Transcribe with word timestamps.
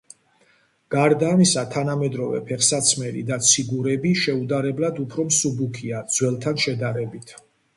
გარდა 0.93 1.27
ამისა 1.33 1.63
თანამედროვე 1.75 2.39
ფეხსაცმელი 2.47 3.23
და 3.29 3.39
ციგურები 3.49 4.15
შეუდარებლად 4.23 5.03
უფრო 5.05 5.27
მსუბუქია, 5.29 6.05
ძველთან 6.17 6.63
შედარებით. 6.67 7.37